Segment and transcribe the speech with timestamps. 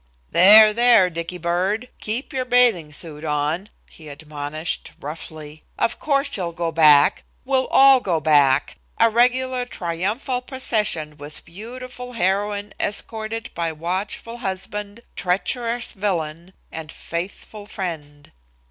[0.31, 6.53] "There, there, Dicky bird, keep your bathing suit on," he admonished, roughly; "of course, she'll
[6.53, 13.71] go back, we'll all go back, a regular triumphal procession with beautiful heroine escorted by
[13.71, 18.31] watchful husband, treacherous villain and faithful friend."